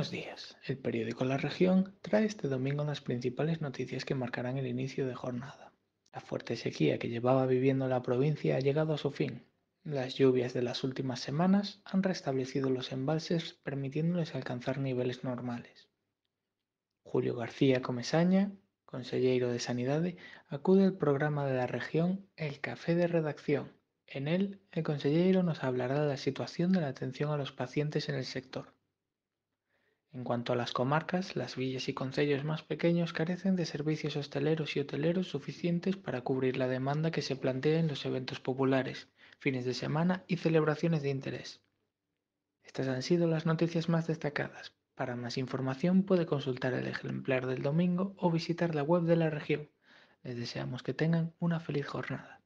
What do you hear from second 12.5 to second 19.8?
los embalses permitiéndoles alcanzar niveles normales. Julio García Comesaña, consejero de